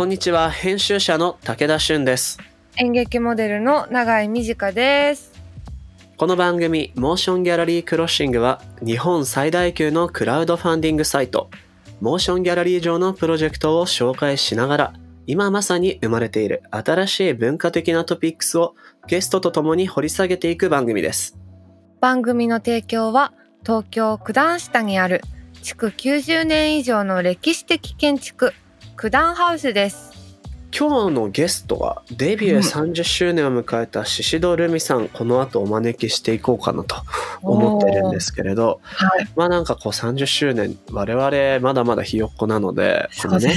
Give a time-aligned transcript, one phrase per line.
[0.00, 0.50] こんにちは。
[0.50, 2.38] 編集者の武田俊です。
[2.78, 5.30] 演劇モデルの永井美智香です。
[6.16, 11.50] この番組モーションギャラリークロッシングは日本最大級のクラウドファンディングサイト。
[12.00, 14.92] モーションギャラリー上のプロジェクトを紹介しながら
[15.26, 18.74] 今まさに生まれている新しい文化的なトピックスを
[19.06, 21.36] ゲストと共に掘り下げていく番組です。
[22.00, 23.34] 番組の提供は
[23.66, 25.20] 東京九段下にある
[25.60, 28.54] 築90年以上の歴史的建築
[29.00, 30.12] 九段ハウスです。
[30.78, 36.96] 今日のゲストはデビュー30周年を迎えた宍戸留美さん、この後お招きしていこうかなと
[37.40, 39.28] 思ってるんですけれど、はい。
[39.36, 43.54] まあなんかこう30周年我々まだまだひよっこなのでこのねね。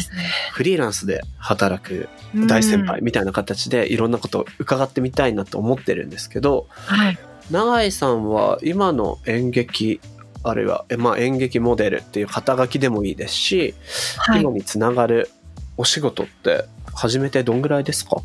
[0.54, 2.08] フリーランスで働く
[2.48, 7.18] 大先輩みたいな形でいろんなことを伺ってみたいなと思ってるんですけどはい。
[7.52, 10.00] 永井さんは今の演劇
[10.44, 13.74] あるいは、えまあ、演劇モデルっていう肩書きでもいいですし、
[14.18, 14.41] はい。
[14.41, 15.30] 今につながる
[15.77, 18.18] お仕事って始めてどんぐらいですか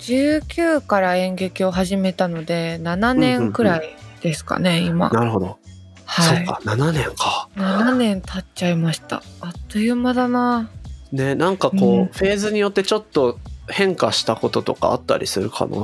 [0.00, 5.10] ？19から演劇を始めたので7年くらいですかね、今。
[5.10, 5.58] なるほど、
[6.04, 6.36] はい。
[6.38, 7.48] そうか7年か。
[7.56, 9.22] 7年経っちゃいました。
[9.40, 10.70] あっという間だな。
[11.12, 12.06] ねなんかこう、うん。
[12.06, 15.76] フェーズによってちょっと変化したこととかあったりするかな？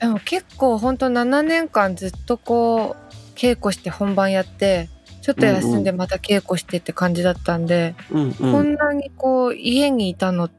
[0.00, 3.01] でも結構ほんと7年間ずっとこう
[3.34, 4.88] 稽古して本番やって
[5.22, 8.34] ちょっと休んでまた稽古してって感じだったんで、うんうん。
[8.34, 10.50] こんなにこう家にいたの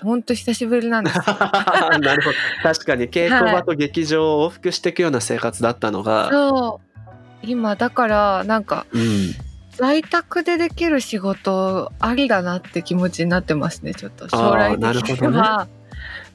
[0.00, 1.16] ほんと久しぶりなんです。
[1.16, 1.22] よ
[2.00, 2.36] なるほど。
[2.62, 6.92] 確かに稽古場と劇場を往復していくような生活だったのが、そう。
[7.42, 9.34] 今だからなんかうん、
[9.72, 14.28] 在宅でできる仕事ありだなって気持ちになってますねちょっと。
[14.28, 15.66] 将来的には、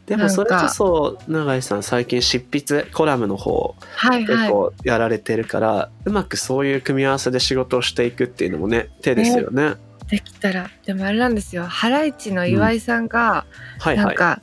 [0.08, 4.50] でもそれこそ永井さん最近執筆コラムの方結はいはい。
[4.50, 9.74] 構やられてるから、うまくそういう組み合わせで仕事をしていくっていうのもね手ですよね。
[10.10, 10.70] できたら。
[10.86, 11.66] でもあれなんですよ。
[11.66, 13.46] ハライチの岩井さんが、
[13.80, 14.06] はいはい。
[14.06, 14.42] なんか、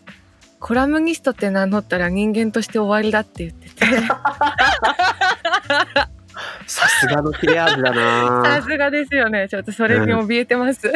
[0.61, 3.87] コラムニストって名乗ったら人間として終わりだって言ってて。
[6.67, 8.61] さすがの切れ味ださな。
[8.63, 9.49] すがですよね。
[9.49, 10.93] ちょっとそれに怯えてます、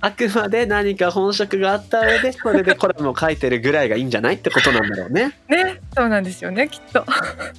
[0.00, 5.34] あくまで何か本職があった上でそれでコラムを書いてるぐらいがいいんじゃないってことなんだろうね。
[5.48, 7.04] ねそうなんですよねきっと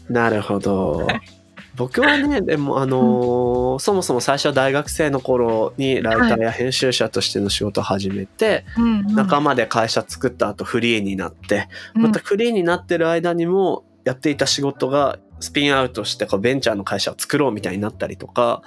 [0.10, 1.08] なるほど。
[1.76, 18.64] 僕はねでもあのーそもそも最初は大学生の頃にライターや編集者としての仕事を始めて、うんうん仲間で会社作った後フリーになって、うんまたフリーになってる間にもやっていた仕事がスピンアウトしてこうベンチャーの会社を作ろうみたいになったりとか、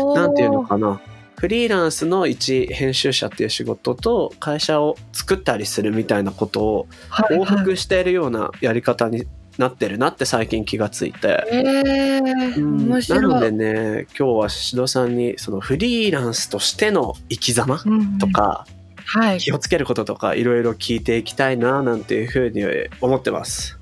[0.00, 1.00] おーなんていうのかな。
[1.44, 9.26] フリーランスの一編集者っていう仕事と会社を作ったりするみたいなことを往復しているようなやり方に
[9.58, 11.44] なってるなって最近気がついて。
[11.52, 12.88] えー、うん。
[12.88, 13.20] 面白い。
[13.20, 18.18] なのでね今日は宍戸さんにそのフリーランスとしての生き様うんうん。
[18.18, 18.66] とか、
[19.04, 19.38] はい。
[19.38, 22.64] 気をつけることとかいろいろ聞いていきたいななんていうふうに
[23.02, 23.78] 思ってます。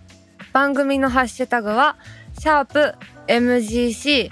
[0.52, 1.96] 番組のハッシュタグは
[2.40, 2.94] シャープ
[3.28, 4.30] MGCROSSING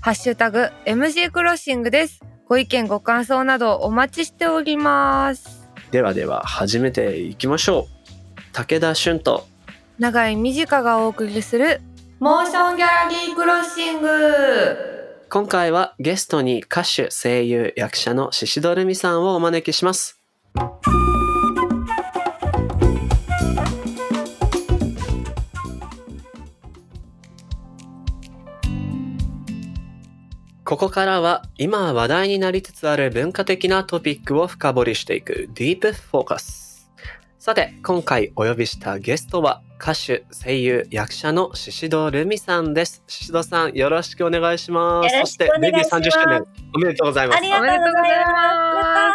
[0.00, 7.94] ハッシュタグ MG クロッシングですご意見ご感想などお待ちしておりますではでは始めていきましょう。
[8.52, 9.46] 武田俊と
[9.98, 11.80] 長井美智香がお送りする
[12.20, 14.08] モーションギャラリークロッシング
[15.28, 20.20] 今回はゲストに歌手声優役者の宍戸留美さんをお招きします。
[30.64, 36.90] ここからは今話題になりつつある文化的なトピックを深掘りしていくディープフォーカス。
[37.38, 43.02] さて、今回お呼びしたゲストは歌手、声優、役者の宍戸留美さんです。
[43.06, 45.14] 宍戸さん、よろしくお願いします。
[45.14, 47.40] よろしくお願いしますそしてデビュー30周年おめでとうございますあ。
[47.40, 47.84] りがとうございます。
[47.84, 49.12] おめでとうございま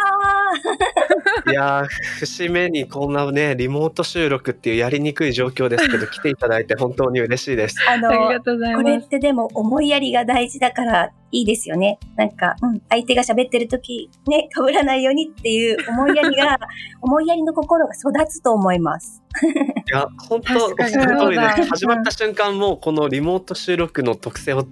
[1.48, 1.86] すいやー、
[2.20, 7.76] 節目にこんなね、リモート収録っていうやりにくい状況ですけど、来ていただいて本当に嬉しいです。
[7.88, 11.98] あのありがとうございこれってでも思いやりが大事だからいいですよね。
[12.16, 16.58] なんか、うん、相手が喋ってる時ね、被らないようにっていう思いやりが、
[17.02, 19.22] 思いやりの心が育つと思います。
[19.42, 21.40] いや、本当、おっしゃる通りで。
[21.40, 24.66] 始まった瞬間、もうこのリモート収録の特性を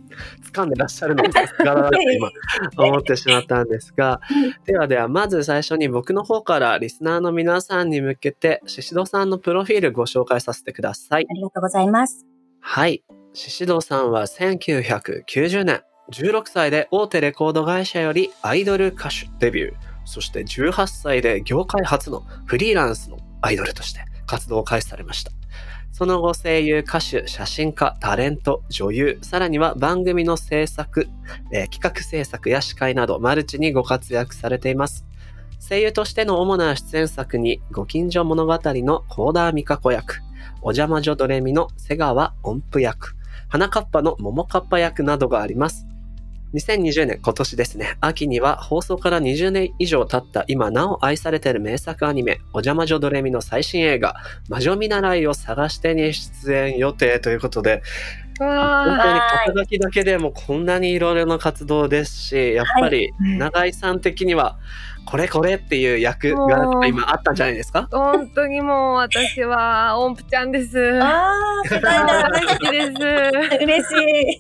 [0.53, 2.31] 掴んでらっしゃるのがさすがだなって今
[2.77, 4.21] 思ってしまったんですが、
[4.65, 11.27] ではでは、まず最初に僕の方からリスナーの皆さんに向けて、宍戸さんのプロフィールご紹介させてください。
[11.29, 12.27] ありがとうございます。
[12.61, 13.05] はい。
[13.35, 19.75] 宍戸さんは1990年、16歳で大手レコード会社よりアイドル歌手デビュー。
[20.07, 25.33] そして18歳で業界初のフリーランスのアイドルとして活動を開始されました。
[25.93, 31.09] その後声優、歌手、写真家、タレント、女優、さらには番組の制作、
[31.53, 35.05] えー企画制作や司会などマルチにご活躍されています。
[35.61, 40.23] 声優としての主な出演作に、ご近所物語のコーダーミカ子役、
[40.63, 43.15] お邪魔女ドレミの瀬川音符役、
[43.49, 45.85] 花かっぱの桃かっぱ役などがあります。
[46.55, 54.17] 2020年今年ですね、秋には放送から20年以上経った今なお愛されている名作アニメ、お邪魔女ドレミの最新映画、
[54.49, 57.83] 魔女見習いを探してに出演予定ということで、
[58.39, 64.59] 本わ当に肩書きだけでもこんなにいろいろな活動ですし、やっぱりい永井さん的には、
[65.07, 67.89] これこれっていう役が今あったんじゃないですか？
[67.91, 71.01] ー本当にもう私は音符ちゃんです。
[71.03, 71.33] あ
[71.65, 72.29] あ、世界だ。
[72.31, 72.91] 大好きです。
[72.93, 74.39] 嬉しい。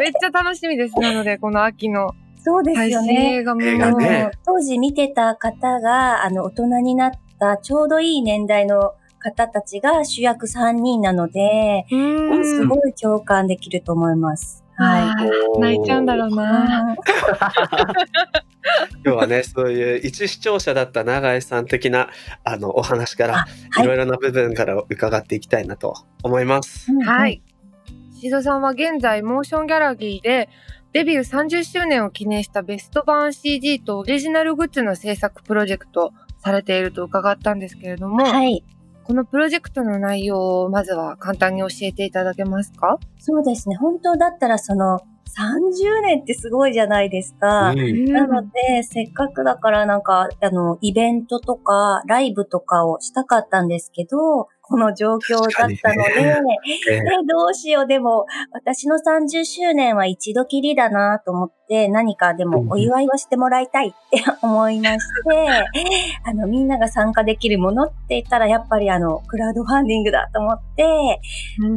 [0.00, 0.98] めっちゃ楽しみです。
[0.98, 2.14] なのでこの秋の
[2.46, 3.36] そうですよね。
[3.36, 3.60] 映画も。
[3.98, 7.10] ね当時見てた方が、あの、大人になっ
[7.40, 8.92] たちょうどいい年代の
[9.24, 14.62] 方たちが主役3人なので、うんすごい共感できると思います。
[14.76, 15.16] は
[15.56, 15.60] い。
[15.60, 16.94] 泣いちゃうんだろうな。
[19.04, 22.10] 今日はね、そういう一視聴者だった永井さん的な
[22.44, 23.46] あのお話から
[23.78, 26.92] いいろいろな部分から伺っていきたいなと思います。
[26.92, 27.26] は。
[27.26, 27.40] い。
[28.20, 30.50] シドさんは現在モーションギャラリーで
[30.92, 38.62] デビュー30周年を記念したベスト版 CD とオリジナルグッズの制作プロジェクトされていると伺ったんですけれども、はい。
[39.04, 42.98] このプロジェクトの内容をまずは簡単に教えていただけますか？
[43.18, 43.76] そうですね。
[43.76, 44.98] 本当だったらその
[45.36, 47.70] 30年ってすごいじゃないですか。
[47.70, 56.40] うんなので、せっかくだからなんか、あの、イベントとか、ライブとかをしたかったんですけど、この状況だったので、ね。
[56.90, 57.86] ええどうしよう。
[57.86, 65.48] でも、私の30周年は一度きりだなと思って、何かでもお祝いをしてもらいたいって 思いまして、
[66.24, 71.20] あの、みんなが参加できるものって言ったら、やっぱりあの、クラウドファンディングだと思って、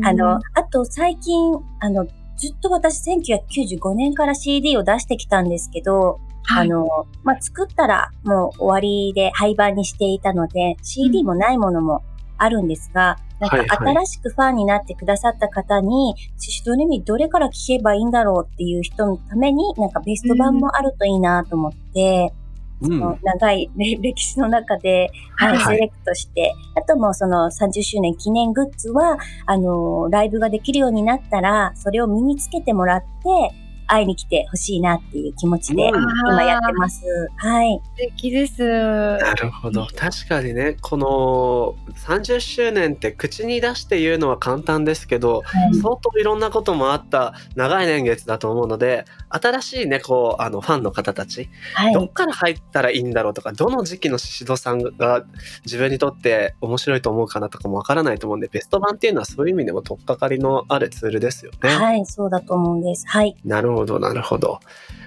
[0.06, 6.68] あの、あと最近、あの、ずっと私1995年から CD を出してきたんですけど、はい。
[6.68, 6.88] あの、
[7.24, 12.02] まあ、作ったらもう終わりで廃盤にしていたので、CD もないものも
[12.38, 13.96] あるんですが、なんかはいはい。
[13.96, 22.34] 新しくファンになってくださった方に、シシドレミどれから聞けばいいんだろうっていう人のために、なんかベスト版もあるといいなと思って、
[22.82, 22.88] うん。
[22.88, 25.76] その長い ね歴史の中で、はい、はい。
[25.78, 37.04] セレクトして、あともうその30周年記念グッズは、あのーライブができるようになったら、それを身につけてもらって、会いに来てほしいなっていう気持ちで、うん今やってます。
[37.38, 37.82] はい。
[37.84, 38.64] 素敵です。
[38.64, 41.76] なるほど確かにねこの
[42.06, 45.76] 30周年って口に出して言うのは簡単ですけどはい。
[45.76, 51.94] 相当いろんなこともあった長い年月だと思うので新しいねこうあのファンの方たちはい。
[51.94, 55.26] どっから入ったらいいんだろうとかどの時期の宍戸さんが
[55.66, 61.70] 自分にとって面白いと思うかなとかもわからないと思うんでベスト版っていうのはそういう意味でも取っかかりのあるツールですよね。
[61.70, 63.06] はい、そうだと思うんです。
[63.08, 63.36] はい。
[63.46, 64.60] なるほどなるほど。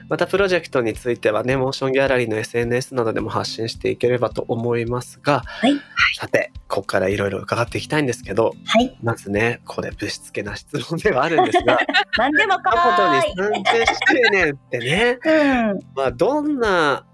[0.08, 5.72] またプロジェクトについてはねモーションギャラリーの SNS などでも発信していければと思いますが、はい
[6.16, 8.98] さてここからいろいろ伺っていきたいんですけどはい。
[9.02, 11.78] まずねこれぶしつけな質問ではあるんですが
[12.18, 13.34] 何でもか過ーい。
[13.36, 15.78] 去に30周年ってねうん。
[15.94, 17.06] まあ、どんな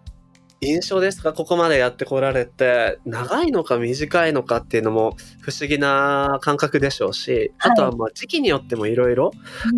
[0.61, 1.32] 印象ですか？
[1.32, 2.98] ここまでやってこられて。
[3.05, 7.72] 長いのか短いのかっていうのも不思議な感覚でしょうし、はい。
[7.72, 9.32] あとはまあ時期によってもいろいろ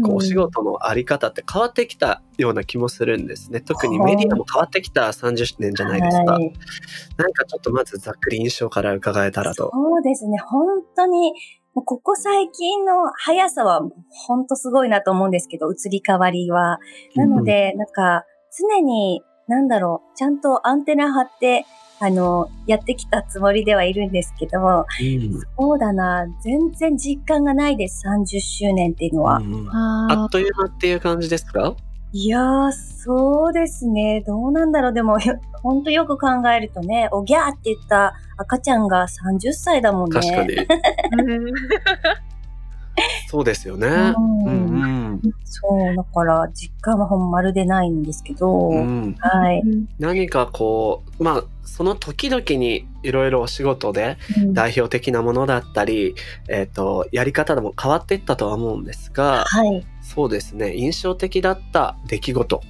[0.04, 3.61] こうお仕うん事のあり方って変わってきたような気もするんですね。
[3.61, 6.52] 特にメディアも変わってきた30年じゃないですか、はい。
[7.16, 9.70] なんかちょっとまずざっくり印象から伺えたらと。
[9.73, 10.38] そうですね。
[10.38, 11.32] 本当に、
[11.75, 13.82] ここ最近の速さは
[14.26, 16.78] 本当すごいなと思うんですけど、移り変わりは。
[17.14, 18.25] なので、なんか、
[18.56, 21.64] 常に、なんだろう、ちゃんとアンテナ張って、
[22.00, 24.62] あの、やってきたつもりではいるんですけど、う
[25.05, 29.38] んそうだな、全然実感がないです、30周年っていうのは。
[29.38, 31.75] うんああっという間っていう感じですか？
[32.12, 34.23] いやー、そうですね。
[34.26, 34.93] どうなんだろう。
[34.95, 35.19] でも、
[35.62, 40.21] ほんとよく考えるとね、おぎゃーって言った赤ちゃんが30歳だもんね。
[40.21, 40.67] 確かにー
[43.28, 44.50] そうですよねうんうんう
[44.87, 44.98] ん
[45.44, 49.16] そう、だから実感はほんまるでないんですけど、うん。
[49.18, 49.62] はい。
[49.98, 54.54] 何かこうまあその時々にいろいろお仕事でうん。
[54.54, 56.14] 代表的なものだったり、
[56.48, 59.87] えっとやり方でも変わっていったとは思うんですがはい。
[60.02, 60.75] そうですね。
[60.76, 62.62] 印象的だった出来事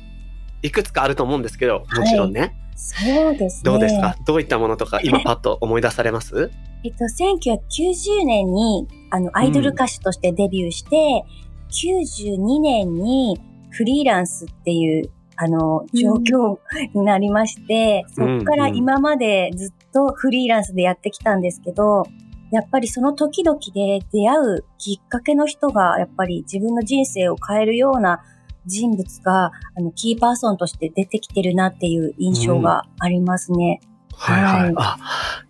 [0.63, 3.71] いくつかあると思うんですけどもちろんね、そうですね。
[3.71, 4.17] どうですか？
[4.25, 6.51] どういったものとか今パッと思い出されます？
[6.85, 11.25] えっと、1990年に、あの、アイドル歌手としてデビューして、
[11.71, 16.59] 92年にフリーランスっていう、あの、状況
[16.95, 22.05] になりまして、そこから今までずっとフリーランスでやってきたんですけど、
[22.51, 28.23] やっぱりその時々で出会うきっかけの人が、やっぱり自分の人生を変えるような
[28.67, 33.81] 人物が、あの、キーパーソンとして出てきてるなっていう印象がありますね。
[34.15, 34.63] はいはい。
[34.63, 34.99] はいあ、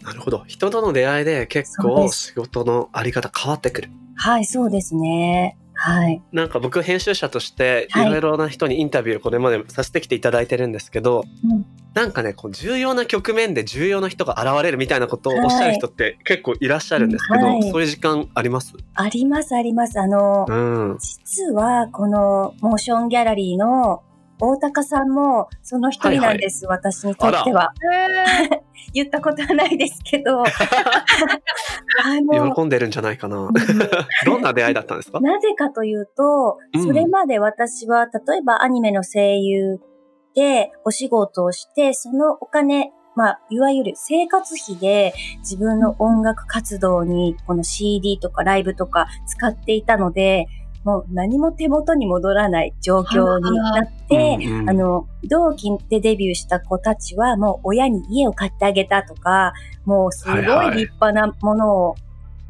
[0.02, 0.44] なるほど。
[0.46, 3.90] 人との出会いで結構仕事のあり方変わってくる。
[4.16, 5.56] はい、そうですね。
[5.80, 6.20] はい。
[6.32, 18.74] なんか僕編集者としていはいろいろな人にインタビューをこれまでさせてきていただいてるんですけど、うんなんかねこう重要な局面で重要な人が現れるみたいなことをおっしゃる人って結構いらっしゃるんですけど、はいそういう時間あります？
[18.94, 19.98] あります、あります。
[19.98, 20.98] あの、うん。
[21.00, 24.02] 実は、このモーションギャラリーの
[24.40, 27.72] 大高さんもその一人なんです、私にとっては。
[28.94, 30.44] 言ったことはないですけど。
[32.54, 33.48] 喜んでるんじゃないかな。
[34.24, 35.20] どんな出会いだったんですか？
[35.20, 39.80] なぜかというとうん、それまで私は、例えばアニメの声優
[40.34, 50.46] でお仕事をして、そのお金、まあ、いわゆる生活費で自分の音楽活動にこの CD とかライブとか使っていたので、
[50.84, 54.70] もう何も手元に戻らない状況になって、うんうん。
[54.70, 59.52] あの、同期でデビューした子たちはもう親に家を買ってあげたとか、
[59.84, 61.96] もうすごいはいはい立派なものを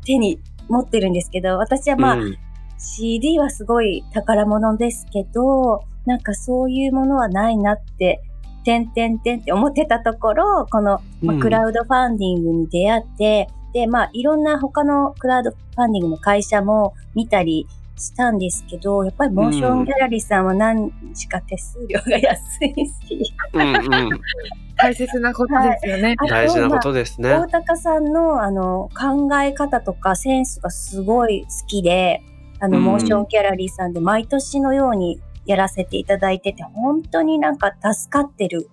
[0.05, 2.37] 手に持ってるんですけど、私はまあ、うん。
[2.81, 8.23] CD はすごい宝物ですけど、なんかそういうものはないなって、
[8.65, 11.41] てんてんてんって思ってたところ、この、まあうん。
[11.41, 17.67] クラウドファンディングに出会って、で、まあいろんな他のクラウドファンディングの会社も見たり
[17.99, 24.21] したんですけど、やっぱりモーションギャラリーさんは何しか手数料が安いし、うんうん。
[24.81, 26.15] 大切なことですよね。
[26.19, 27.31] あと大事なことですね。
[27.31, 32.23] 大高さんのあの考え方とかセンスがすごい好きで、
[32.61, 38.69] あの、うんモーションギャラリーさんで毎年のようにやらせていただいてて、本当になんか助かってる。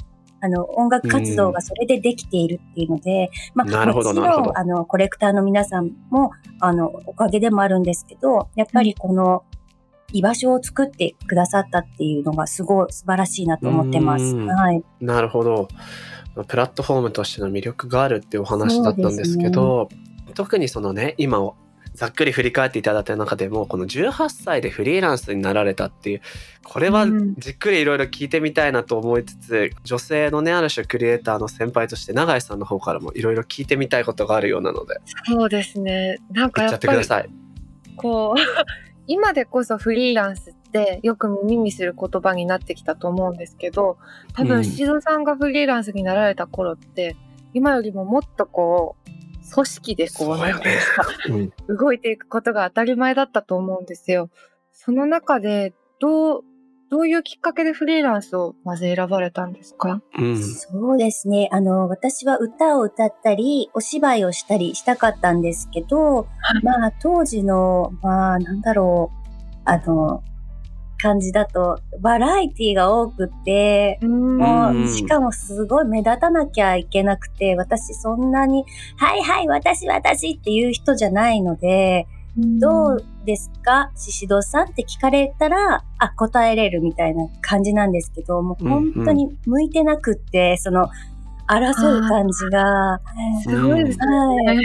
[0.46, 9.44] あの、音楽活動がそれでできているっていうので、まあ、もちろん、あの、コレクターの皆さんも、あの、おかげでもあるんですけど、やっぱりこの、
[10.14, 14.24] 居場所を作ってくださったっていうのがすごい素晴らしいなと思ってます。
[14.24, 14.84] うんはい。
[15.02, 15.68] なるほど。
[16.48, 19.90] プラットフォームとしての魅力があるっていうお話だったんですけど、
[20.36, 21.56] 特にそのね、今を
[21.96, 26.22] ざっくり振り返っていただいた中でも、この18歳でフリーランスになられたっていう、
[26.64, 36.18] これはうんじっくりいろいろ聞いてみたいなと思いつつ、女性のね、ある種クリエイターの先輩として、永井さんの方からもいろいろ聞いてみたいことがあるようなので、そうですね。
[36.32, 37.30] なんかやっぱりってください。
[37.96, 38.40] こう
[39.08, 43.98] 今でこそフリーランスってよく耳にする言葉になってきたと思うんですけど
[44.34, 47.16] 多うん分シドさんがフリーランスになられた頃って
[47.54, 49.05] 今よりももっとこう
[49.56, 50.54] 組織でこそうね
[51.68, 54.30] う 動いていくことが当たり前だったと思うんですよ。
[54.72, 56.42] その中でどう
[56.92, 60.02] どういうきっかけでフリーランスをまず選ばれたんですか？
[60.20, 60.38] うん。
[60.38, 61.50] そうですね。
[61.52, 66.28] あの、私は歌を歌ったり、お芝居をしたりしたかったんですけど、
[66.64, 70.22] まあ、当時の、まあ、なんだろう、あの、
[71.06, 78.66] 感じだと、バラエティが多くて、もうしかもすごい目立たなきゃいけなくて、私そんなに、
[78.98, 83.92] はいはい、私私っていう人じゃないので、どうですか？
[83.96, 90.90] シシドさんって聞かれたら、あ、答えれるみたいな感じなんですけど、もう本当に向いてなくって、その、
[91.48, 93.00] 争う感じが、
[93.44, 94.06] すごいですね。
[94.08, 94.58] はい。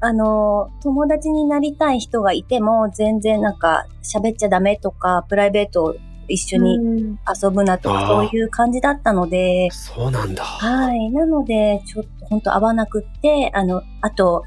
[0.00, 5.96] あの、友達になりたい人がいても、全然なんか喋っちゃダメとか、プライベートを
[6.28, 10.44] 一緒にうん遊ぶなとか、そういう感じだったので、そうなんだ。
[10.44, 11.10] はい。
[11.10, 14.44] なので、ちょっと本当合わなくって、あの、あと、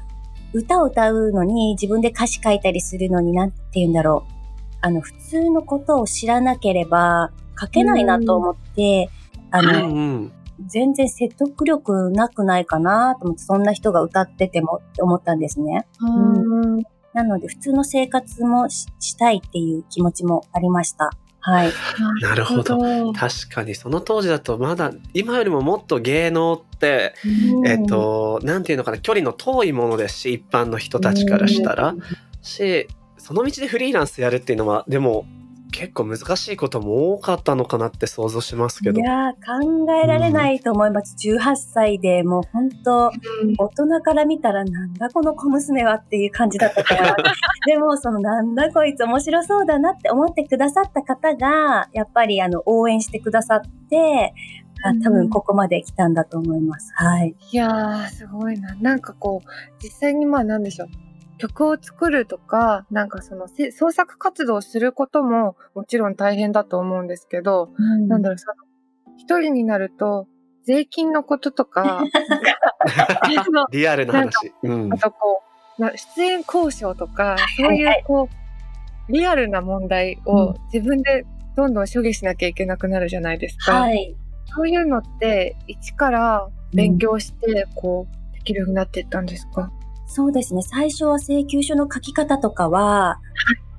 [0.54, 4.32] 歌を歌うのに自分で歌詞書いたりするのになんて言うんだろう。
[4.80, 7.30] あの、普通のことを知らなければ
[7.60, 9.10] 書けないなと思って、
[9.50, 10.32] あうの、んうん。
[10.66, 15.86] 全然説得力なくないかなと思って、そんな人が歌っててもって思ったんですね。
[16.00, 16.82] うん
[17.14, 21.10] なので、普通の生活もししたいっていう気持ちもありました。
[21.40, 21.72] はい。
[22.22, 23.12] なるほどど。
[23.12, 27.14] 確かにその当時だとまだ今よりももっと芸能って
[27.54, 31.94] うんえっと、なんていうのかな、距離の遠いものですし、一般の人たちからしたら。
[32.40, 35.26] し、その道でフリーランスやるっていうのは、でも、
[35.72, 39.00] 結構難しいことも多かったのかなって想像しますけど。
[39.00, 41.16] いやー、考えられないと思います。
[41.28, 43.10] 18歳でもう本当、
[43.58, 47.16] 大人から見たらなんだこの小娘はっていう感じだったから。
[47.66, 54.34] でも、そのなんだこいつ面白そうだなって思ってくださった方が、やっぱりあの、応援してくださって、
[54.84, 56.92] あ多分ここまで来たんだと思います。
[56.94, 57.34] はい。
[57.52, 58.74] いやー、すごいな。
[58.74, 59.48] なんかこう、
[59.82, 60.88] 実際にまあなんでしょう。
[61.42, 67.70] 曲を作るとか、なんかそのせ創作活動をすることももちろん大変だと思うんですけど、
[68.06, 68.54] なんだろう、その、
[69.16, 70.28] 一人になると、
[70.64, 72.04] 税金のこととか、
[73.72, 74.52] リアルな話。
[74.62, 74.98] うんあ。
[74.98, 75.42] とこ
[75.78, 78.28] う、な出演交渉とか、そういうこ
[79.08, 83.80] う、リアルな問題を自分でどんどん処理しなきゃいけなくなるじゃないですか。
[83.80, 84.14] はい。
[84.54, 89.72] そういうのって、一から勉強して、こう、できるようになっていったんですか、
[90.14, 90.60] そうですね。
[90.62, 93.18] 最初は請求書の書き方とかは、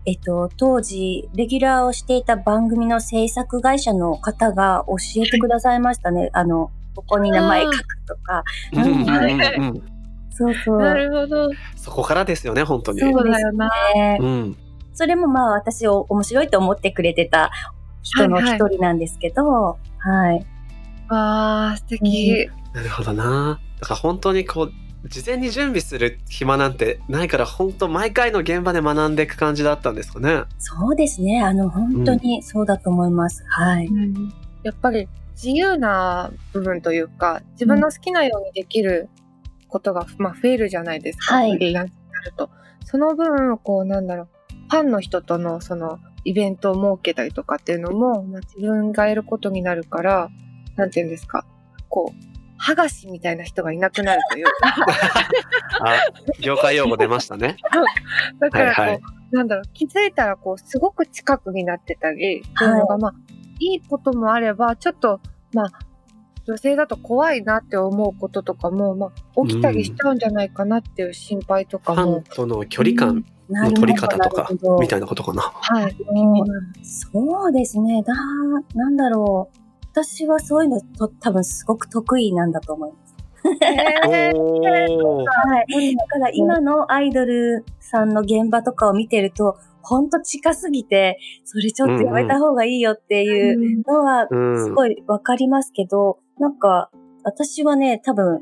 [0.05, 6.31] えっと、当時、レギュラーをしていた番組の制作会社の方が教えてくださいましたね。
[6.33, 8.43] あの、ここに名前書くとか。
[8.73, 9.83] うんうんうんはいうん
[10.35, 10.79] そうそう。
[10.79, 11.49] なるほど。
[11.75, 13.01] そこからですよね、本当に。
[13.01, 13.69] そうだよな。
[13.93, 14.57] ねうん。
[14.95, 17.51] それもまあ私を面白いと思ってくれてた
[18.01, 20.45] 人の一人なんですけど、はい。
[21.09, 22.49] あー、素敵。
[22.73, 23.59] なるほどな。
[23.79, 24.71] だから本当にこう、
[25.05, 30.43] 事前に準備する暇なんてないから、本当毎回の現場で学んでいく感じだったんですかね。
[30.59, 31.41] そうですね。
[31.41, 33.43] あの、本当にそうだと思います。
[33.47, 33.87] はい。
[33.87, 34.33] うん
[34.63, 39.09] やっぱり自由な部分というか、自分の好きなようにできる
[39.67, 41.35] ことが、まあ、増えるじゃないですか。
[41.35, 42.49] はいフリーランスになると。
[42.85, 44.27] その分、こう、なんだろう、
[44.69, 50.29] ファンの人との、その、イベントを設けたりとかっていうのも、まあ、自分がやることになるから、
[50.77, 51.45] なんていうんですか、
[51.89, 52.32] こう、
[52.65, 54.51] 剥がしみたいな人がいなくなるというか、
[55.85, 55.97] あ、
[56.39, 57.57] 業界用語出ましたね。
[58.39, 58.91] だからこう、はい。
[58.91, 59.01] はい
[59.33, 63.13] なんだろう、気づいたらこう、すごく近くになってたり、っていうのが、まあ、
[63.59, 65.19] いいこともあれば、ちょっと、
[65.53, 65.71] まあ、
[66.45, 75.41] 女性だと怖いなって思うこととかも、まあ、起きたりしちゃうんじゃないかなっていう心配とファンかも、との距離感の取り方とかみたいなことかな。
[75.41, 75.95] はい。
[75.99, 76.83] うん。
[76.83, 78.03] そうですね。
[78.03, 78.13] だ、
[78.75, 79.62] なんだろう。
[79.93, 83.15] 私はそういうのと多分すごく得意なんだと思います。
[83.63, 84.35] へー。
[84.35, 85.95] はい。
[85.95, 96.89] だから今のアイドルさんの現場とかを見てると、ほんと近すぎて、それちょっとやめた方がいいよっていうのは、うんすごいわかりますけど、なんか、
[97.23, 98.41] 私はね、多分、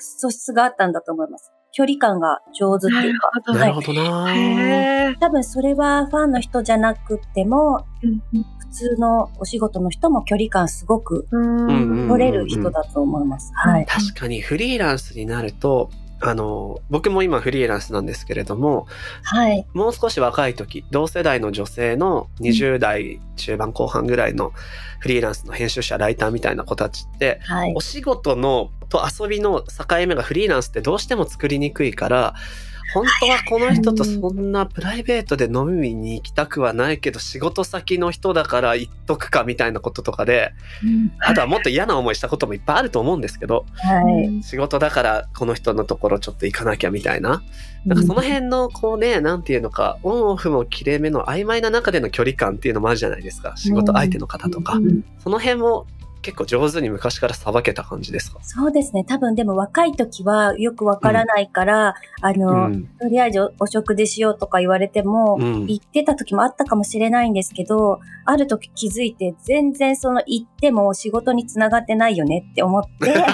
[0.00, 1.52] 素質があったんだと思います。
[1.72, 3.30] 距離感が上手っていうか。
[3.52, 4.34] なるほどな。
[4.34, 8.22] へー多分それはファンの人じゃなくても、うん
[8.68, 13.50] 普通のお仕事の人も距離感すごくうん取れる人だと思います。
[13.54, 13.86] はい。
[13.86, 15.88] 確かにフリーランスになると、
[16.20, 18.86] あの、僕も今フリーランスなんですけれども、
[19.22, 19.66] はい。
[19.72, 24.52] もう少し若い時、同世代の女性の20代中盤後半ぐらいの
[24.98, 27.80] フリーランスの編集者、ライターみたいな子たちって、はいお。
[27.80, 32.34] 仕事のと遊びの境目がフリーランスってどうしても作りにくいから、
[32.94, 40.52] 本当はこの人とそんなプライベートで飲みに行きたくはないけど仕事先の人だから行っとくかみたいなこととかで、
[41.20, 44.42] あとはもっと嫌な思いしたこともいっぱいあると思うんですけど、はい。
[44.42, 47.42] 仕事だからこの人のところちょっと行かなきゃみたいな。
[47.86, 53.54] なんかその辺のこうね、なんていうのか、オンオフも切れ目の曖昧な中での距離感っていうのもあるじゃないですか。
[53.56, 54.74] 仕事相手の方とか。
[54.74, 55.86] うんその辺も
[56.22, 58.38] 結構上手に昔からさばけた感じですか？
[58.42, 59.04] そうですね。
[59.04, 62.86] 多分でも若い時はよくわからないから、あの、うん。
[63.00, 65.66] とりあえずお食でしようとか言われても、うん。
[65.66, 73.14] 行ってた時もあったかもしれないんですけど、ある時気づいて全然その行っても仕事につながってないよねって思って、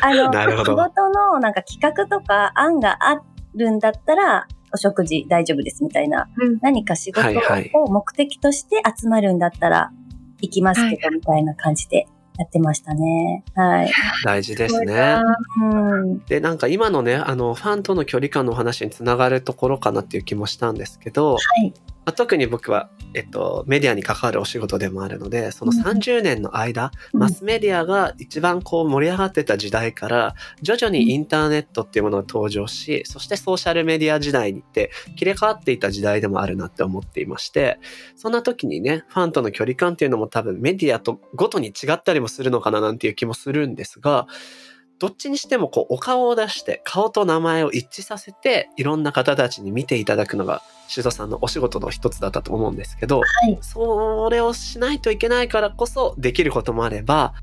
[0.00, 3.20] あの、なるほど仕事のなんか企画とか案があ
[3.54, 7.28] るんだったら、お食事大丈夫ですみたいな、うん何か仕事
[7.74, 9.90] を目的として集まるんだったら
[10.42, 12.06] 行きますけど、みたいな感じで
[12.38, 13.44] やってましたね。
[13.54, 13.92] はい。
[14.24, 15.16] 大事ですね。
[15.60, 16.18] うん。
[16.26, 21.72] で、なんか今のね、あの、ファンとの距離感の話につながるところかなっていう気もしたんですけど、はい。
[22.04, 25.82] まあ特に僕は、えっと、メディアに関わるお仕事でもあるので、そのうん。
[25.82, 27.20] 30年の間、うん。
[27.20, 37.78] マスメディアが一番こう盛り上がってた時代から、徐々にインターネットっていうものが登場し、そしてソーシャルメディア時代にって切り替わっていた時代でもあるなって思っていまして、
[38.16, 44.26] そんな時にね、ファンとの距離感っていうのも多分メディアとごとに違ったりもするのかななんていう気もするんですが、
[45.02, 53.58] どっちにしてもこうお顔を出して顔と名前を一致させていろんな方たちに見ていただくのが修造さんのお仕事の一つだったと思うんですけど、はい。
[53.62, 57.34] それをしないといけないからこそできることもあれば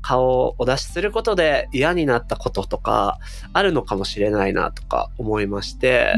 [0.00, 3.18] 顔をお出しすることで嫌になったこととか
[3.52, 6.14] あるのかもしれないなとか思いまして、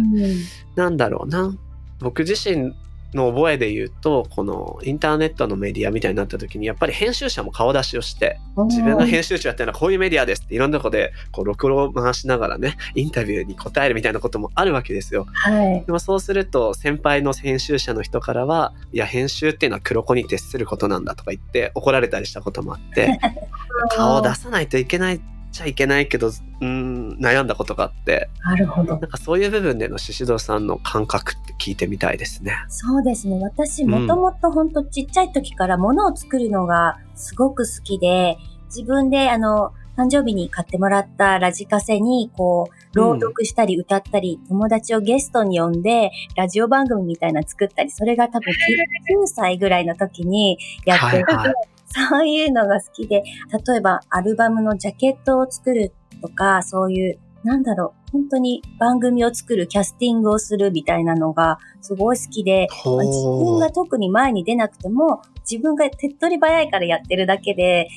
[0.74, 1.56] なんだろうな。
[2.00, 2.74] 僕自身
[3.14, 15.26] の覚えで言うとこのインターネットのメディアみたいになった時にやっぱり編集者も顔出しをして自分が編集者やってるのはこういうメディアですっていろんなとこでこう録音を回しながらねインタビューに答えるみたいなこともあるわけですよ。
[15.32, 15.84] はい。
[15.84, 23.18] でもそうすると先輩の編集者の人からはいや編集っていうのは黒子に徹することなんだとか言って怒られたりしたこともあって
[23.90, 25.20] 顔を出さないといけないっ
[25.54, 28.98] ちゃいけないけどうーん悩んだことがあってなるほど。
[28.98, 32.56] なんかそういう部分での宍戸さんの感覚って聞いてみたいですね。
[32.68, 33.38] そうですね。
[33.40, 38.36] 私、うんもともと本当ちっちゃい時から物を作るのがすごく好きで、
[38.66, 51.54] 自分であの、誕生日に買ってもらったラジカセに、こう、朗読したり歌ったり、友達をゲストに呼んで、ラジオ番組みたいなの作ったり、それが多分9歳ぐらいの時にやってて、はいはい
[51.94, 53.22] そういうのが好きで、
[53.66, 67.88] 例えばアルバムのジャケットを作るとか、そういう、なんだろう、本当に番組を作る、キャスティングをするみたいなのがすごい好きで、自分が特に前に出なくても、自分が手っ取り早いからやってるだけで、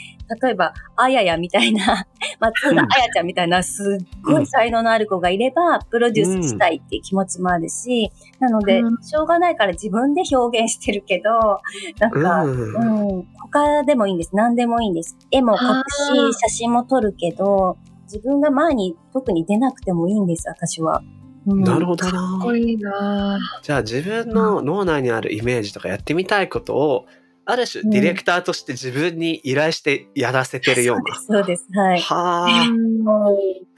[0.42, 2.06] 例えば、あややみたいな、
[2.40, 11.60] 松浦あやちゃんみたいな、すっごい才能のある子がいれば、プロデュースしたいっていう気持ちもあるし、なので、うんしょうがないから自分で表現してるけど、
[12.00, 14.36] なんか、うんうん、他でもいいんです。
[14.36, 15.18] 何でもいいんです。
[15.32, 15.92] 絵も描く
[16.34, 21.02] し、写真も撮るけど、自分が前に特に出なくてもいいんです、私は。
[21.02, 27.06] うんなるほどかっなこいいなじゃあ自分の脳内にあるイメージとかやってみたいことを
[27.50, 31.20] ある種ディレクターとして自分に依頼してやらせてるような。
[31.20, 32.10] そうです、そうです。
[32.12, 32.46] はい。
[32.46, 32.46] は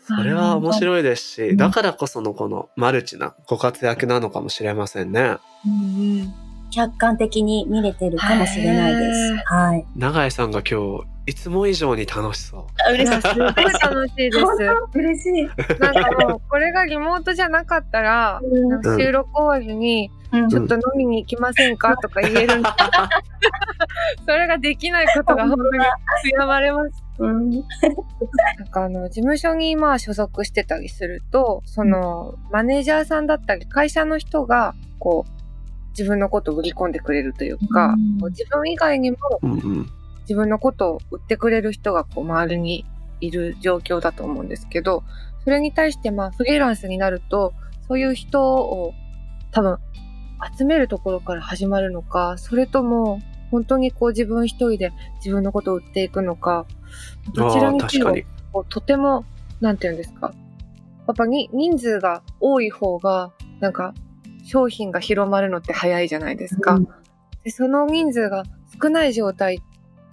[0.09, 5.37] あ、それは面白いですし、うんだからこそのこのマルチなご活躍なのかもしれませんね。
[5.65, 9.43] うんうん客観的に見れてるかもしれないです。
[9.45, 9.85] はい。
[9.95, 12.65] 永井さんが今日いつも以上に楽しそう。
[12.87, 14.39] あいやすごい楽しいです。
[14.95, 15.43] 嬉しい。
[15.79, 22.69] なんかもうこれがリモートじゃなかったら、なんか収録終わりにうんちょっと飲みに行きませんかとか言えるんで、
[24.25, 27.03] それができないことが本当に悔やまれます。
[27.19, 35.38] うんなんかあの事務所にまあ所属してたりすると、そのマネージャーさんだったり会社の人がこう
[35.89, 39.17] 自分のことを売り込んでくれるというか、うん自分以外にも。
[40.29, 42.85] 自分のことを売ってくれる人がこう周りに
[43.19, 45.03] いる状況だと思うんですけど、
[45.43, 47.53] それに対してまあフリーランスになると、
[47.87, 48.93] そういう人を
[49.51, 49.79] 多分
[50.55, 56.67] 集めるところから始まるのか、それとも本当にこう自分一人で自分のことを売っていくのか、
[57.33, 58.25] どちらにせよ確かに。
[58.53, 59.25] こうとても、
[59.61, 60.31] なんていうんですか。
[61.07, 63.95] やっぱに人数が多い方が、なんか
[64.49, 66.73] 商品が広まるのって早いじゃないですか。
[66.75, 66.87] うん
[67.41, 68.43] でその人数が
[68.81, 69.61] 少ない状態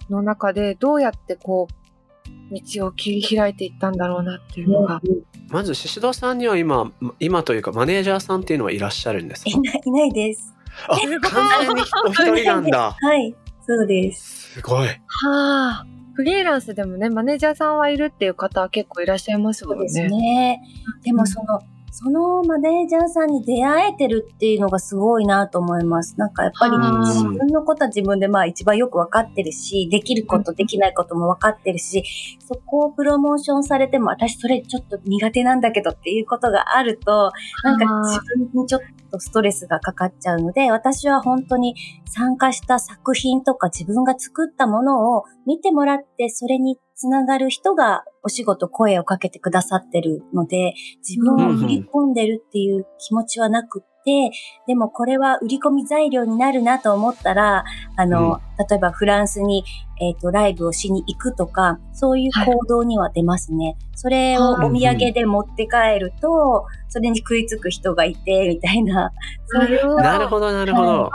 [0.09, 5.01] の中でどうやってこう道を切り開いていったんだろうなっていうのが、
[5.49, 10.55] まず宍戸さんには今今というかマネージャーさんっていうのはいらっしゃるんですかいないいないです。
[10.87, 12.95] あ完全にお一人なんだ。
[13.01, 13.35] はい。
[13.65, 14.53] そうです。
[14.53, 14.87] すごい。
[14.87, 19.89] はあフリーランスでもねマネージャーさんはいるっていう方は結構いらっしゃいますもね。
[19.89, 20.61] そうんですね。
[21.03, 21.59] でもその、
[21.99, 26.13] そのマネージャーさんに出会えてるっていうのがすごいなと思います。
[26.19, 32.03] なんかやっぱり自分のことは自分でまあ一番よくわかってるし、できることできないこともわかってるし、
[32.47, 37.31] そこをプロモーションされても私それちょっと苦手なんだけどっていうことがあると、
[37.63, 38.21] なんか自
[38.53, 38.81] 分にちょっ
[39.11, 41.73] とストレスがかかっちゃうので、私は本当に
[42.05, 50.73] 参加した作品とか自分が作ったものを見てもらって、それにつながる人がお仕事声をかけてくださってるので、
[51.07, 54.31] 自分を売り込んでるっていう気持ちはなくって、
[54.65, 59.63] でもこれは売り込み材料になるなと思ったら、あの、例えばフランスに、
[60.01, 63.77] えっ、と、ライブをしに行くとか、そういう行動には出ますね。
[63.93, 69.11] それをお土産で持って帰ると、それに食いつく人がいて、みたいな。
[69.45, 71.11] そういうどなるほどなるほど。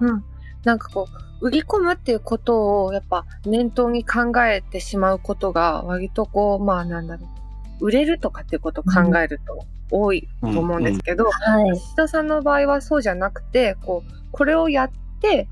[0.00, 0.24] うんうん
[0.66, 7.26] なんかこう売り込むっていうことをやっぱ念頭に考えてしまうことが割とこうまあなんだろ
[7.80, 11.76] う売れるとかっていうことを考えると多いと思うんですけど、はい。
[11.76, 15.48] 石田さんの場合はそうじゃなくてこうこれをやって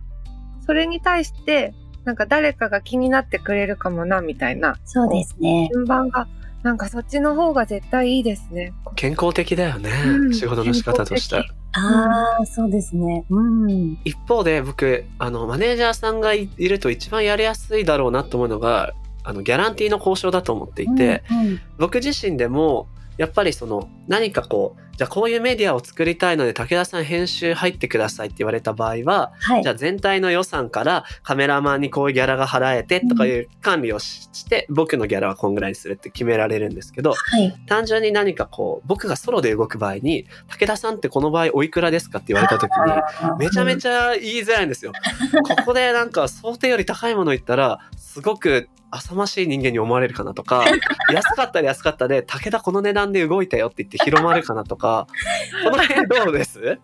[0.67, 5.69] それに対してなんか誰かが気になってくれるかもなみたいなそうですね。
[5.73, 6.27] 順番が
[6.65, 8.73] なんかそっちの方が絶対いいですね。
[8.97, 11.37] 健康的だよね、うん仕事の仕方として
[11.73, 13.27] ああ、そうですね。
[13.29, 13.99] うん。
[14.05, 29.73] 一方で僕あのマネージャーさんがいいると一番やりやすいだろうなと思うのがあのギャランティーの交渉だと思っていて、うんうん僕自身でもやっぱりその何かこうじゃあこういうメディアを作りたいので武田さん編集入ってくださいって言われた場合ははいじゃ。
[29.73, 37.53] あ全体の予算からカメラマンにこういうギャラが払えてとかいう管理をしして僕のギャラはこんぐらいにするって決められるんですけどはい。
[37.67, 44.93] 単純に何かこう僕がソロで動く場合に武田さんってこの場合おいくらですかって言われた時にめちゃめちゃ言いづらいんですよ。
[45.49, 50.65] ここでなんか想定より高いもの言ったらすごく浅ましい人間に思われるかなとか
[51.13, 56.77] 安かったら安かったで武田この値段で動いたよって言って広まるかなとかこの辺どうです、わ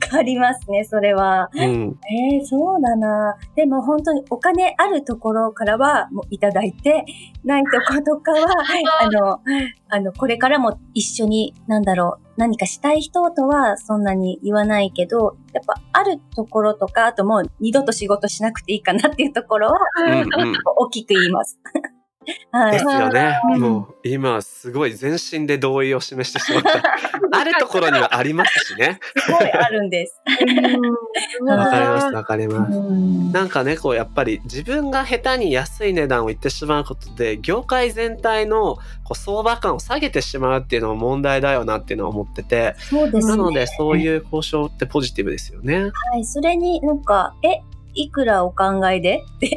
[0.00, 1.50] かりますね、それは。
[1.54, 1.98] うん、
[2.32, 3.36] えー、そうだな。
[3.54, 7.04] でも本当にお金あるところからはもういただいて、
[7.44, 8.46] ないとことかは、
[9.00, 9.40] あの、
[9.88, 21.60] あの、これからも一緒に、なんだろう、何かしたい人とはそんなに言わないけど、やっぱあるところとか、あともう二度と仕事しなくていいかなっていうところは、うんうん大きく言います。
[22.50, 22.84] はいです。
[22.84, 23.38] よね。
[23.54, 26.82] うんもう今すごい全身で同意を示してしまった。
[27.32, 29.00] あるところにはありますしね。
[29.16, 30.22] すごいあるんです。
[31.42, 32.76] わ わかりますわかります。
[32.76, 43.20] うんなんかねこうやっぱり自分が下手に安い値段を言ってしまうことで業界全体のこう相場感を下げてしまうっていうのも問題だよなっていうのは思っててね。
[43.22, 45.84] なのでそういう交渉ってポジティブですよね。
[46.10, 46.24] はい。
[46.24, 47.60] それになんか、え、
[47.94, 49.24] いくらお考えで？
[49.36, 49.56] って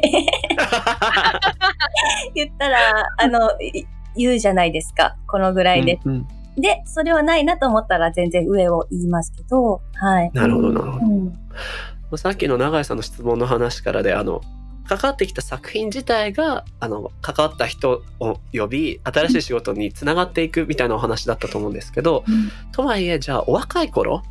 [2.34, 2.78] 言ったら、
[3.18, 5.16] あの、い言うじゃないですか。
[5.26, 6.00] このぐらいで。
[6.04, 6.28] うんうん
[6.60, 10.30] で、それはないなと思ったら全然上を言いますけど、はい。
[10.34, 12.18] なるほどなるほどうん。
[12.18, 14.40] さっきの永井さんの質問の話からであの
[14.88, 24.22] 関わってきた作品自体があの関わった人を呼び新しい仕事につながっていくみたいなお話だったと思うんですけど、うんとはいえじゃあお若い頃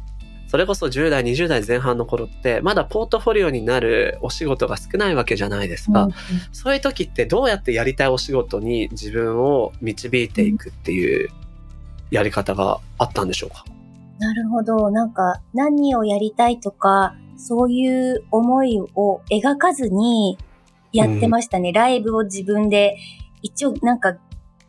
[0.47, 6.11] それこそ10代20代前半の頃ってまだポートフォリオになるお仕事が少ないわけじゃないですか、うん
[6.51, 11.29] そういう時ってどうやってやりたいお仕事に自分を導いていくっていう
[12.11, 13.65] やり方があったんでしょうか、
[14.19, 14.89] なるほど。
[14.89, 20.37] なんか、何をやりたいとか、そういう思いを描かずに
[20.91, 21.71] やってましたね。
[21.71, 22.97] ライブを自分で、
[23.41, 24.15] 一応なんか、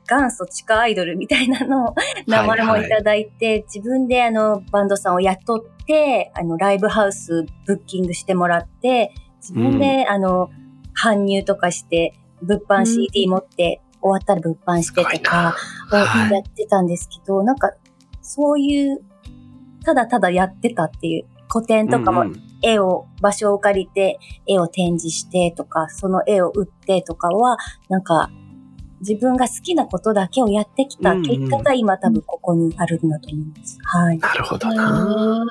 [0.09, 1.95] 元祖地下アイドルみたいなのを
[2.27, 10.51] 名前もいただいて、自分であの、バンドさんを雇って、あの、ライブハウスブッキングしてもらって、自分で、あの、
[11.01, 15.55] 搬入とかして、物販 CD 持って、終わったら物販してとか、
[15.93, 16.33] をはい。
[16.33, 17.73] やってたんですけど、なんか、
[18.23, 19.01] そういう、
[19.85, 22.43] ただただやってたっていう、古典とかもうんうん。
[22.63, 27.57] 絵を、場所を借りて、絵を展示してとか、その絵を売ってとかは、
[27.89, 28.31] なんか、
[29.01, 33.79] 自分が好きなことだけをやってきた結果が今多分ここにあるんだと思います。
[33.83, 34.19] はい。
[34.19, 35.47] なるほどな。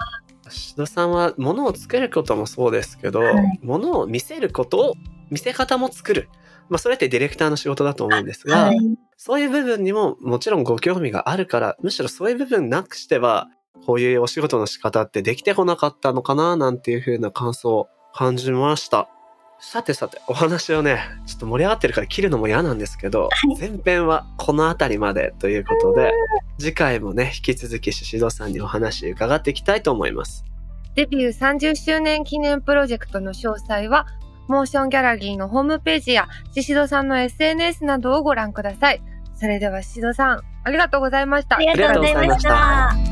[0.50, 4.94] 志戸さんは物を作ることもそうですけど、はい物を見せることを
[5.30, 6.30] 見せ方も作る、
[6.70, 8.78] まあ、それってディレクターの仕事だと思うんですが、はい。
[9.18, 13.48] そういう部分にももちろんご興味があるからむしろそういう部分なくしては
[13.86, 19.10] こういうお仕事の仕方ってできてこなかったのかななんていう風な感想を感じました。
[19.60, 26.14] さてさてお話をねちょっと盛り上がってるから切るのも嫌なんですけど、前編はこの辺りまでということで
[26.60, 30.46] 次回もね引き続き宍戸さんにお話伺っていきたいと思います。
[30.98, 34.08] デビュー30周年記念プロジェクトの詳細は、
[34.48, 39.02] モーションギャラリーのホームページや、宍戸さんの SNS などをご覧ください。
[39.36, 41.58] それでは宍戸さん、ありがとうございました。
[41.58, 43.07] ありがとうございました。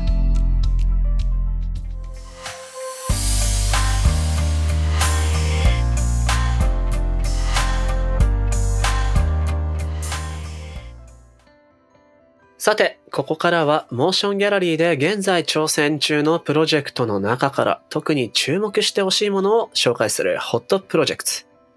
[12.66, 21.30] さて、ここからはモーションギャラリーで現在挑戦中のプロジェクトの中から特に注目してほしいものを紹介するホットプロジェクト。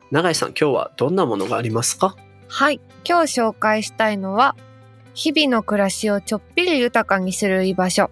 [0.09, 2.15] 永井さん、今日はどんなものがありますか？
[2.47, 2.81] はい。
[3.07, 4.55] 今日紹介したいのは、
[5.13, 8.09] 日々の暮らしをちょっぴり豊かにする居場所。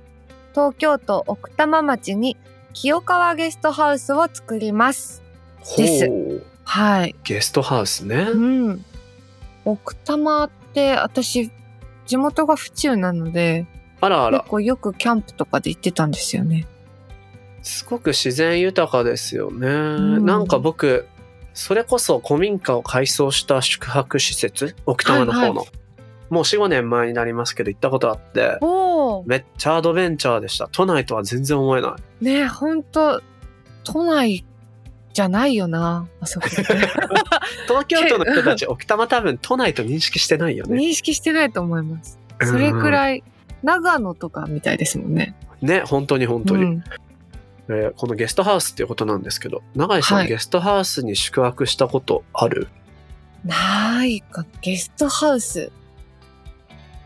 [0.52, 2.38] 東京都奥多摩町に
[2.74, 5.24] 清川ゲストハウスを作ります。
[5.78, 7.16] ですはい。
[7.24, 8.28] ゲストハウスね。
[8.32, 8.38] う
[8.74, 8.86] ん。
[9.66, 11.50] 奥多摩って私、
[12.08, 13.68] 地元が府中なので、
[14.02, 16.66] あらあら結、構よくキャンプとかで行ってたんですよね。
[17.62, 19.68] すごく自然豊かですよね。
[19.68, 21.08] んなんか僕、
[21.54, 25.62] それこそ古民家を改装した宿泊施設、奥多摩の方の。
[25.62, 25.70] はい
[26.30, 29.24] もう4、5年前になりますけど行ったことあって、おお。
[29.26, 30.68] めっちゃアドベンチャーでした。
[30.72, 32.24] 都内とは全然思えない。
[32.24, 33.22] ねえ、ほんと、
[33.84, 34.44] 都内
[35.18, 36.62] じゃないよな、あそこって。
[37.68, 40.78] 東京都の人たち、奥多摩多分都内と認識してないよね。
[40.78, 42.20] 認識してないと思います。
[42.44, 43.24] それくらい、
[43.64, 45.34] 長野とかみたいですもんね。
[45.64, 46.84] ね、本当に本当に、うん
[47.70, 52.68] えーこのゲストハウスっていうことなんですけど、永井さん、はいゲストハウスに宿泊したことある？
[53.44, 55.72] ないか、ゲストハウス。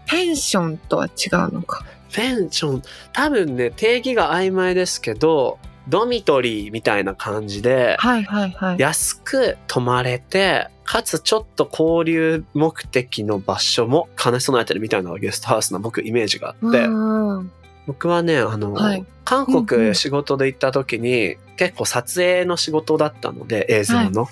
[0.06, 1.86] ペンションとは違うのか。
[2.12, 5.58] ペンション、多分ね、定義が曖昧ですけど、
[5.92, 8.80] ドミトリーみたいな感じで、はいはいはい。
[8.80, 17.52] 安く泊まれて、かつちょっと交流目的の場所も兼ね備えてるみたいなゲストハウスな僕イメージがあって、うんうん
[17.88, 24.28] 僕はね、あの、はい韓うんうん国仕事で行った時に、結構撮影の仕事だったので、映像の。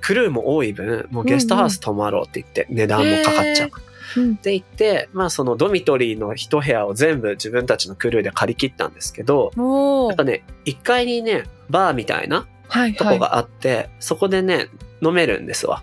[0.00, 3.68] クルーも多い分、もうゲストハウス泊まろうって言って、値段もかかっちゃう。
[3.68, 12.94] へうんって言って、まあそのドミトリーの一部屋を全部自分たちのクルーで借り切ったんですけど、なんかね、1階にね、バーみたいなはいはい。
[12.94, 14.68] とこがあって、そこでね、
[15.02, 15.82] 飲めるんですわ。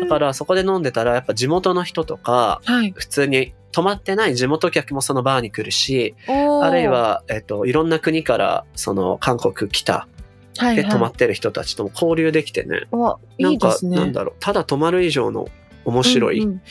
[0.00, 2.92] だからそこで飲んでたら、やっぱ地元の人とか、はい。
[2.96, 10.08] 普通に泊まってない地元客もそのバーに来るし、あるい、は、えっと、いろんな国から、その、韓国来た、
[10.54, 13.76] ではいはい、泊まってる人たちとも交流できてね、わないんか。
[13.82, 15.46] なんだろう、ただ泊まる以上の
[15.88, 16.62] 面白いうんうん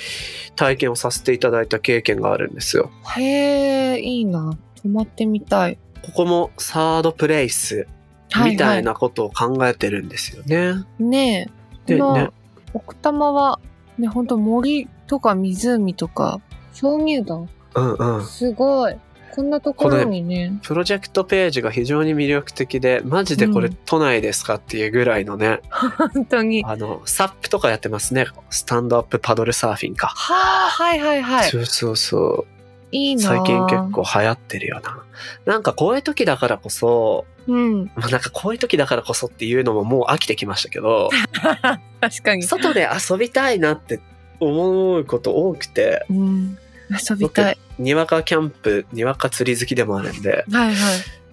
[0.56, 2.89] 体験をさせていただいた経験があるんですよ。
[3.15, 4.58] へえ、いいな。
[4.82, 5.77] 泊まってみたい。
[6.01, 7.88] ここもサードプレイス
[8.32, 10.84] はいみたいなことを考えてるんですよね。
[10.97, 11.47] ね
[11.88, 11.95] え。
[11.97, 12.32] でね
[12.73, 13.60] 奥多摩は、
[13.97, 16.41] ね、ほんと森とか湖とか、
[16.73, 18.25] 鍾乳洞うんうん。
[18.25, 18.97] すごい。
[19.38, 20.60] こんなところにね。
[20.63, 25.60] プロジェクトページが非常に魅力的で、マジでこれうん都内ですかっていうぐらいのね、
[26.12, 26.63] 本当に。
[26.63, 28.26] はあの、サップとかやってますね。
[28.50, 30.12] スタンドアップパドルサーフィンか。
[30.12, 31.50] あ、はいはいはい。
[31.52, 32.58] そうそうそう。
[32.91, 33.21] いいな。
[33.21, 33.91] 最近結。
[33.91, 35.04] 構流行ってるよな。
[35.45, 37.91] なんかこういう時だからこそ、うん。
[37.95, 41.12] まあなんかこういう時だからこそっていうのももう飽きてきましたけど、
[42.02, 42.41] 確かに。
[42.41, 44.00] 外で遊びたいなって
[44.39, 46.58] 思うこと多くて、うん。
[46.89, 47.58] 遊びたい。
[47.80, 50.76] にわかキャンプ、にわか釣り好きでもあるんで、はいはい。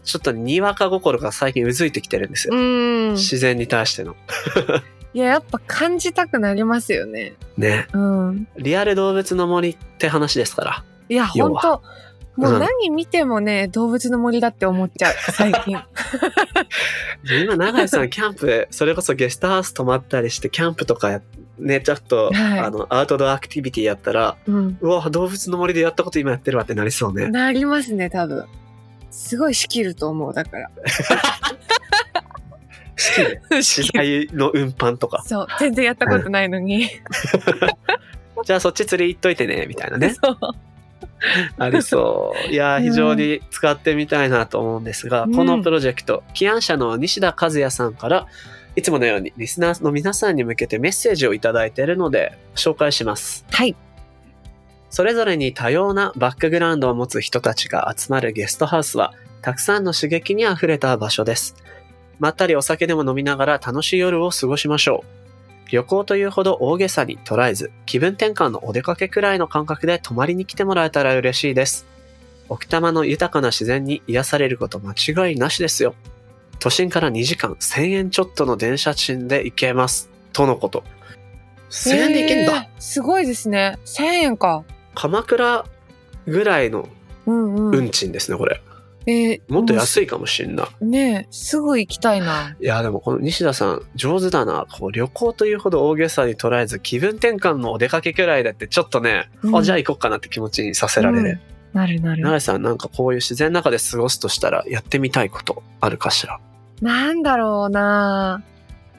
[0.05, 2.55] ちょっとにわか心が最近うずいてきてるんですよ。
[2.55, 3.13] うん。
[3.13, 4.17] 自然に対しての。
[5.15, 7.35] いや、やっぱ感じたくなりますよね。
[7.57, 7.87] ね。
[7.93, 8.49] うん。
[8.57, 10.85] リアル動物の森って話ですから。
[11.09, 11.83] いや、要はほんと。
[12.37, 15.79] もううん何見てもね、動物の森だって思っちゃう、最近。
[17.25, 21.23] で今、永井さん、キャンプ、それこそゲストハウス泊まったりして、キャンプとかや
[21.59, 24.79] ね、ちょっと、はいあの、アウトドアアクティビティやったら、うん。
[24.81, 27.29] うわ、動物の森でやったこと今やってるわってなりそうね。
[27.29, 28.45] なりますね、多分。
[29.11, 30.69] すごい仕切ると思う、だから。
[30.69, 30.75] 好
[32.97, 33.63] きで。
[33.63, 35.23] 資材の運搬とか。
[35.27, 36.89] そう、全然やったことないのに。
[38.45, 40.17] じゃあそっち釣り行っといてね、みたいなね。
[41.59, 42.53] ありそう。
[42.53, 48.27] いや非常に使ってみたいなと思うんですが、うんこのプロジェクト、起案者の西田和也さんから、
[48.77, 53.45] いつものようにリスナーの皆さんに向けてメッセージをいただいているので、紹介します。
[53.51, 53.77] はい。
[54.91, 61.55] それぞれに多様なバックグラウンドを持つ人たちが集まるゲストハウスは、たくさんの刺激にあふれた場所です。
[62.19, 65.71] まったりお酒でも飲みながら楽しい夜を過ごしましょう。
[65.71, 71.87] 旅行というほど大げさに捉えず、気分転換のお出かけくらいの感覚で泊まりに来てもらえたら嬉しいです。
[72.49, 75.95] 奥多摩の豊かな自然に癒されること間違いなしですよ。
[76.59, 80.11] 都心から2時間1000円ちょっとの電車賃で行けます。
[80.33, 80.85] とのこと。
[81.71, 82.53] 1000円で行けんだ。
[82.57, 83.79] えーすごいですね。
[83.85, 84.65] 1000円か。
[84.95, 85.65] 鎌倉
[86.27, 86.89] ぐらいの
[87.27, 87.75] うんうん。
[87.77, 88.61] 運賃ですね、これ。
[89.07, 90.85] えーもっと安いかもしんない。
[90.85, 92.57] ねえすぐ行きたいな。
[92.61, 94.67] いや、でもこの西田さん、上手だな。
[94.79, 101.41] こう旅行というほど大げさに捉えず、気分転換のお出かけくらいだって、ちょっとね、うんあ、じゃあ行こうかなって気持ちにさせられる。
[101.75, 102.23] なるなる。
[102.23, 106.41] 永井さん、なんかこういう自然の中で過ごすとしたら、やってみたいことあるかしら？
[106.81, 108.43] なんだろうな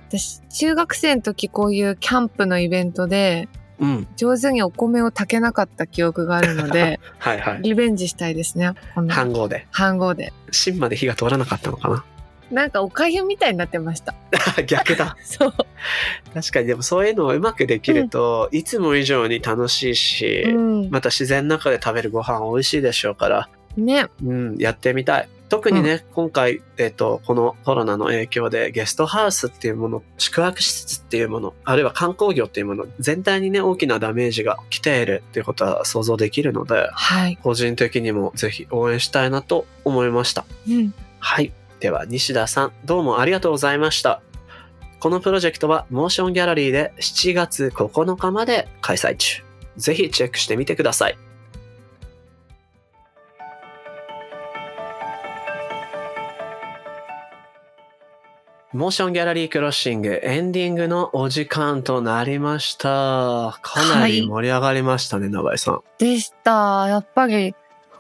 [0.09, 4.07] 私、中学生の時こういうキャンプのイベントで、うん。
[4.15, 7.61] 上手にお米を炊けなかった記憶があるので、 はいはい。
[7.61, 8.71] リベンジしたいですね。
[8.95, 9.67] 飯盒で。
[9.71, 10.31] 飯盒で。
[10.51, 12.05] 芯まで火が通らなかったのかな？
[12.51, 14.13] なんかおかゆみたいになってました。
[14.67, 15.17] 逆だ。
[15.23, 15.53] そう。
[16.34, 20.89] 確かに、でもそういうのをうまくできると、いつも以上に楽しいし、うん。
[20.89, 24.08] また自然の中で食べるご飯美味しいでしょうから、ね。
[24.23, 25.29] うん、やってみたい。
[25.47, 37.38] 特にね、今回、えっ、と、このコロナの影響でゲストハウスっていうもの、宿泊施設っていうもの、あるいは観光業っていうもの、全体にね、大きなダメージが来ているっていうことは想像できるので、はい。
[37.43, 40.45] 個人的にもぜひ応援したいなと思いました。
[40.67, 40.93] うん。
[41.19, 41.51] はい。
[41.79, 44.21] では、西田さん、どうもありがとうございました。
[44.99, 49.43] このプロジェクトは、モーションギャラリーで7月9日まで開催中。
[49.77, 51.17] ぜひチェックしてみてください。
[58.75, 63.57] モーションギャラリークロッシングエンディングのお時間となりました。
[63.61, 65.81] かなり盛り上がりましたね、長井さん。
[65.97, 66.85] でした。
[66.88, 67.55] やっぱり、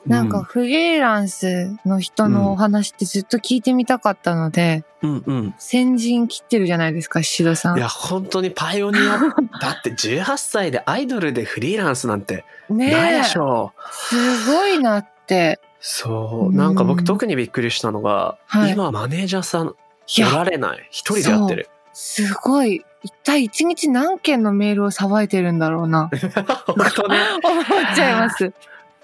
[0.05, 5.55] なんかうフリーランスの人のお話ってずっと聞いてみたかったので、うんうん。
[5.57, 7.77] 先陣切ってるじゃないですか、シドさん。
[7.77, 9.19] いや、本当にパイオニア。
[9.59, 13.23] だって18歳でアイドルでフリーランスなんてねえないで。
[13.23, 13.93] しょう。
[13.93, 15.59] すごいなって。
[15.79, 16.51] そうう。
[16.51, 19.75] んなんか僕特にびっくりしたのが、はい今マネージャーさん
[20.17, 20.87] いやおられない。
[20.91, 21.69] 一人でやってる。
[21.93, 22.85] すごい。
[23.03, 26.09] 一体一日何件のメールをさばいてるんだろうな。
[26.65, 27.19] 本当ね。
[27.43, 28.51] 思っちゃいます。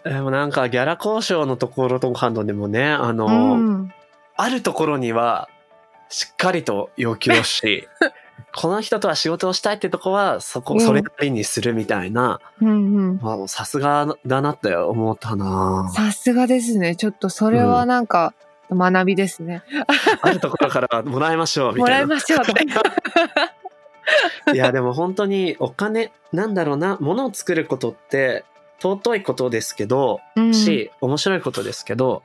[0.03, 3.93] でもなんかギャラ交渉のところとかでもね、あの、うん。
[4.35, 5.49] あるところには
[6.09, 7.87] しっかりと要求をし、
[8.53, 12.39] この人とは仕事をしたいってとこはそこ、うんそれなりにするみたいな、
[13.47, 16.95] さすがだなって思ったなさすがですね。
[16.95, 18.33] ちょっとそれはなんか
[18.71, 19.63] 学びですね。
[20.21, 22.15] あるところからもらいましょうみもらたいな。
[22.15, 22.43] いましょう。
[24.53, 28.43] いやでも本当にお金なんだろうな物を作ることって
[28.81, 32.23] 尊いことですけど、うんし面白いことですけど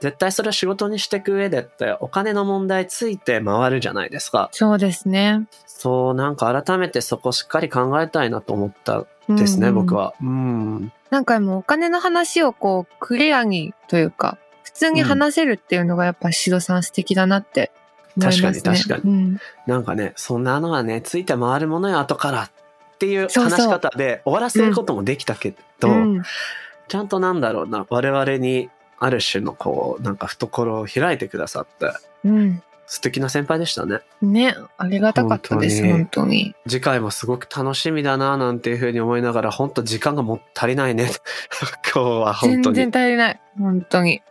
[0.00, 4.48] 絶対それを仕事にしていく上でってお金の問題ついて回るじゃないですか。
[4.52, 5.48] そうですね。
[5.66, 10.14] そう、なんか改めてそこしっかり考えたいなと思ったですね、うんうん僕は。
[10.22, 10.92] うん。
[11.10, 17.72] なんかもうお金の話をこうクリアにというか普通に話せるっていうのがやっぱシドさん素敵だなって
[18.16, 18.52] 思いますね。
[18.52, 22.42] 確かに確かにうんなんかね、そんなのはね、ついて回るものよ、後から。
[22.44, 22.50] っ
[22.98, 26.22] ていう話し方で終わらせることもできたけど、うん
[26.88, 31.92] ちゃんとなんだろうな、我々にある種のこう、なんか懐を開いてくださって、
[32.24, 33.98] うん素敵な先輩でしたね。
[34.22, 36.54] ね、ありがたかったです、本当に。
[36.66, 41.10] 次回もすごく楽しみだな、なんていうふうに思いながら、本当時間がもう足りないね。
[41.94, 42.76] 今日は本当に。
[42.76, 43.40] 全然足りない。
[43.58, 44.22] 本当に。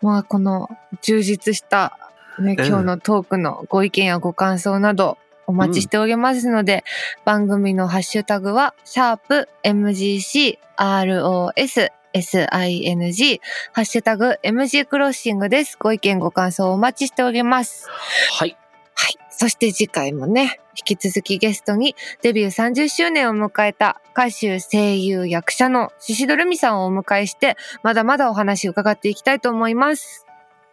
[0.00, 0.70] まあ、この
[1.02, 1.98] 充実した、
[2.38, 6.84] ね、うん今日のトークのご意見やご感想などお待ちしておりますので、
[7.24, 13.40] 番組のハッシュタグは、シャープ MGC ROS SING、
[13.72, 15.76] ハッシュタグ MG クロッシングです。
[15.78, 17.88] ご意見ご感想お待ちしております。
[18.32, 18.56] はい。
[18.94, 19.18] はい。
[19.30, 30.24] そして次回もね、引き続きゲストにデビュー30周年を迎えた歌手、声優、役者のシシドルミさんをお迎えして、まだまだお話を伺っていきたいと思います。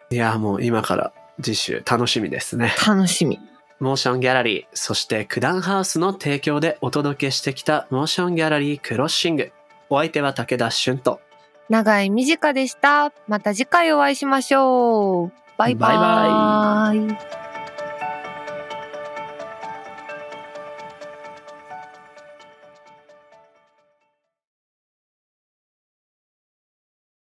[0.09, 2.73] いや、もう今から次週楽しみですね。
[2.87, 3.39] 楽しみ。
[3.79, 9.51] モーションギャラリー、そして九段ハウスの提供でお届けしてきたモーションギャラリークロッシング。
[9.89, 11.19] お相手は武田俊と。
[11.69, 13.11] 長い短でした。
[13.27, 15.31] また次回お会いしましょう。
[15.57, 15.97] バイバイ。
[15.97, 17.42] バイバイ